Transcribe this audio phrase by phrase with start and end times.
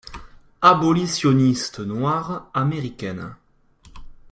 [0.63, 3.35] Abolitionniste noire américaine.